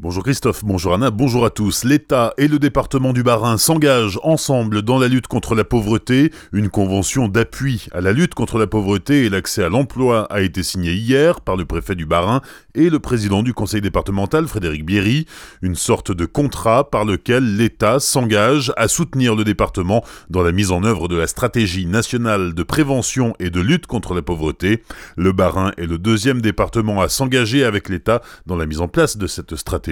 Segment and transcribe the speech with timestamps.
[0.00, 1.82] Bonjour Christophe, bonjour Anna, bonjour à tous.
[1.82, 6.30] L'État et le département du Bas-Rhin s'engagent ensemble dans la lutte contre la pauvreté.
[6.52, 10.62] Une convention d'appui à la lutte contre la pauvreté et l'accès à l'emploi a été
[10.62, 12.42] signée hier par le préfet du Bas-Rhin
[12.76, 15.26] et le président du conseil départemental Frédéric Bierry.
[15.62, 20.70] Une sorte de contrat par lequel l'État s'engage à soutenir le département dans la mise
[20.70, 24.84] en œuvre de la stratégie nationale de prévention et de lutte contre la pauvreté.
[25.16, 29.16] Le Bas-Rhin est le deuxième département à s'engager avec l'État dans la mise en place
[29.16, 29.87] de cette stratégie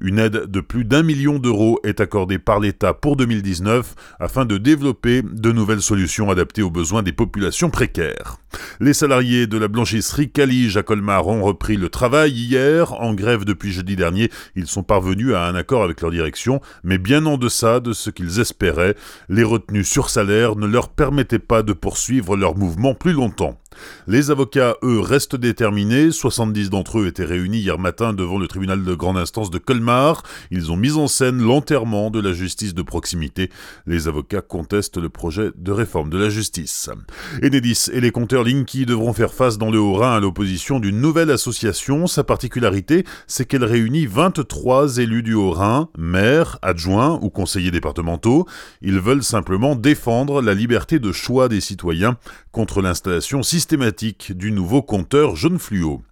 [0.00, 4.58] une aide de plus d'un million d'euros est accordée par l'État pour 2019 afin de
[4.58, 8.36] développer de nouvelles solutions adaptées aux besoins des populations précaires.
[8.80, 12.92] Les salariés de la blanchisserie Calige à Colmar ont repris le travail hier.
[12.94, 16.98] En grève depuis jeudi dernier, ils sont parvenus à un accord avec leur direction, mais
[16.98, 18.96] bien en deçà de ce qu'ils espéraient.
[19.28, 23.58] Les retenues sur salaire ne leur permettaient pas de poursuivre leur mouvement plus longtemps.
[24.06, 26.10] Les avocats, eux, restent déterminés.
[26.10, 30.22] 70 d'entre eux étaient réunis hier matin devant le tribunal de grande instance de Colmar.
[30.50, 33.50] Ils ont mis en scène l'enterrement de la justice de proximité.
[33.86, 36.90] Les avocats contestent le projet de réforme de la justice.
[37.42, 41.30] Enedis et les compteurs Linky devront faire face dans le Haut-Rhin à l'opposition d'une nouvelle
[41.30, 42.06] association.
[42.06, 48.46] Sa particularité, c'est qu'elle réunit 23 élus du Haut-Rhin, maires, adjoints ou conseillers départementaux.
[48.82, 52.16] Ils veulent simplement défendre la liberté de choix des citoyens
[52.50, 53.59] contre l'installation systématique
[54.30, 56.02] du nouveau compteur jaune fluo.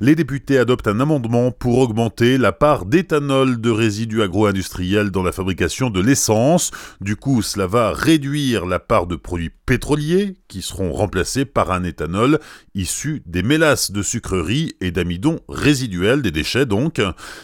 [0.00, 5.32] Les députés adoptent un amendement pour augmenter la part d'éthanol de résidus agro-industriels dans la
[5.32, 6.70] fabrication de l'essence.
[7.00, 11.82] Du coup, cela va réduire la part de produits pétroliers qui seront remplacés par un
[11.82, 12.38] éthanol
[12.74, 17.00] issu des mélasses de sucreries et d'amidon résiduels des déchets donc.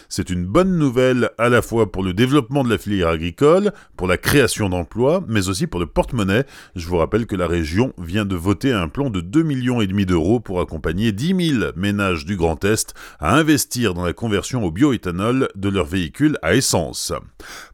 [0.09, 4.07] C'est une bonne nouvelle à la fois pour le développement de la filière agricole, pour
[4.07, 6.45] la création d'emplois, mais aussi pour le porte-monnaie.
[6.77, 9.87] Je vous rappelle que la région vient de voter un plan de 2 millions et
[9.87, 14.65] demi d'euros pour accompagner 10 000 ménages du Grand Est à investir dans la conversion
[14.65, 17.13] au bioéthanol de leurs véhicules à essence.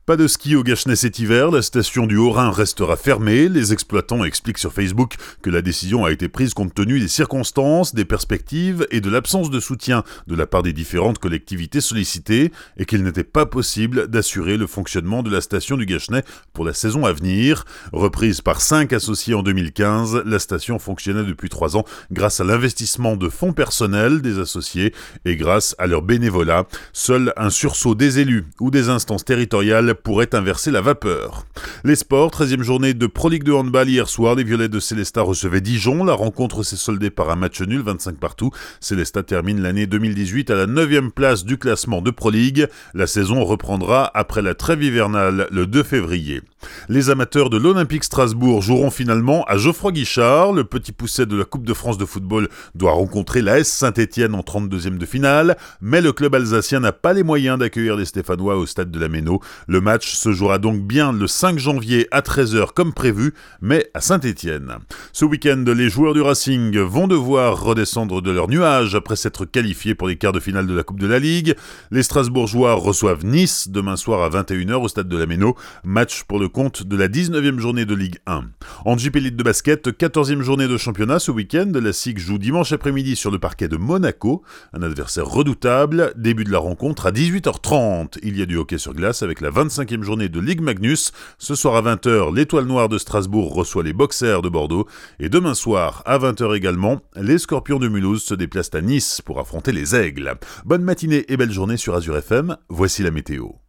[0.09, 3.47] Pas de ski au Gachenay cet hiver, la station du Haut-Rhin restera fermée.
[3.51, 7.95] Les exploitants expliquent sur Facebook que la décision a été prise compte tenu des circonstances,
[7.95, 12.87] des perspectives et de l'absence de soutien de la part des différentes collectivités sollicitées et
[12.87, 16.23] qu'il n'était pas possible d'assurer le fonctionnement de la station du Gachenay
[16.55, 17.67] pour la saison à venir.
[17.93, 21.68] Reprise par cinq associés en 2015, la station fonctionnait depuis trois
[22.11, 24.93] grâce à l'investissement de fonds personnels des associés
[25.25, 26.67] et grâce à leur bénévolat.
[26.93, 31.45] Seul un sursaut des élus ou des instances territoriales pourrait inverser la vapeur.
[31.85, 35.23] Les sports, 13e journée de Pro League de handball hier soir, les Violets de Célestat
[35.23, 36.05] recevaient Dijon.
[36.05, 38.51] La rencontre s'est soldée par un match nul, 25 partout.
[38.81, 42.67] Célestat termine l'année 2018 à la 9e place du classement de Pro League.
[42.95, 46.43] La saison reprendra après la trêve hivernale le 2 février.
[46.89, 50.53] Les amateurs de l'Olympique Strasbourg joueront finalement à Geoffroy Guichard.
[50.53, 54.35] Le petit pousset de la Coupe de France de football doit rencontrer la S Saint-Etienne
[54.35, 58.57] en 32e de finale, mais le club alsacien n'a pas les moyens d'accueillir les Stéphanois
[58.57, 59.41] au stade de la Méno.
[59.67, 64.01] Le match se jouera donc bien le 5 janvier à 13h comme prévu, mais à
[64.01, 64.79] Saint-Etienne.
[65.13, 69.95] Ce week-end, les joueurs du Racing vont devoir redescendre de leur nuage après s'être qualifiés
[69.95, 71.55] pour les quarts de finale de la Coupe de la Ligue.
[71.91, 75.55] Les Strasbourgeois reçoivent Nice demain soir à 21h au stade de la Méno,
[75.85, 78.45] match pour compte de la 19e journée de Ligue 1.
[78.85, 82.73] En JP Elite de basket, 14e journée de championnat ce week-end, la SIG joue dimanche
[82.73, 84.43] après-midi sur le parquet de Monaco,
[84.73, 86.13] un adversaire redoutable.
[86.17, 88.19] Début de la rencontre à 18h30.
[88.23, 91.13] Il y a du hockey sur glace avec la 25e journée de Ligue Magnus.
[91.39, 94.87] Ce soir à 20h, l'Étoile Noire de Strasbourg reçoit les Boxers de Bordeaux.
[95.21, 99.39] Et demain soir, à 20h également, les Scorpions de Mulhouse se déplacent à Nice pour
[99.41, 100.35] affronter les Aigles.
[100.65, 103.59] Bonne matinée et belle journée sur Azure FM, voici la météo.